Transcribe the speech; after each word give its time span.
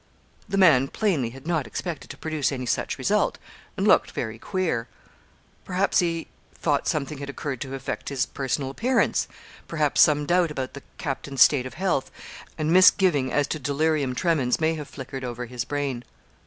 The 0.49 0.57
man 0.57 0.87
plainly 0.87 1.29
had 1.29 1.45
not 1.45 1.67
expected 1.67 2.09
to 2.09 2.17
produce 2.17 2.51
any 2.51 2.65
such 2.65 2.97
result, 2.97 3.37
and 3.77 3.87
looked 3.87 4.09
very 4.09 4.39
queer. 4.39 4.87
Perhaps 5.63 5.99
he 5.99 6.25
thought 6.55 6.87
something 6.87 7.19
had 7.19 7.29
occurred 7.29 7.61
to 7.61 7.75
affect 7.75 8.09
his 8.09 8.25
personal 8.25 8.71
appearance; 8.71 9.27
perhaps 9.67 10.01
some 10.01 10.25
doubt 10.25 10.49
about 10.49 10.73
the 10.73 10.81
captain's 10.97 11.43
state 11.43 11.67
of 11.67 11.75
health, 11.75 12.09
and 12.57 12.73
misgiving 12.73 13.31
as 13.31 13.45
to 13.49 13.59
delirium 13.59 14.15
tremens 14.15 14.59
may 14.59 14.73
have 14.73 14.87
flickered 14.89 15.23
over 15.23 15.45
his 15.45 15.65
brain. 15.65 16.03